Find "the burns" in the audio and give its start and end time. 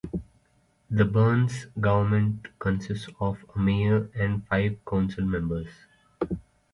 0.89-1.67